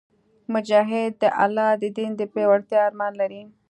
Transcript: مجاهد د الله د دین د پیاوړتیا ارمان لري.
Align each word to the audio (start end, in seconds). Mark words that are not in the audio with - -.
مجاهد 0.53 1.11
د 1.21 1.23
الله 1.43 1.69
د 1.81 1.83
دین 1.97 2.11
د 2.19 2.21
پیاوړتیا 2.33 2.79
ارمان 2.87 3.13
لري. 3.21 3.41